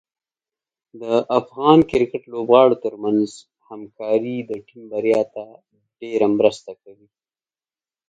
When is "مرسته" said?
6.37-6.71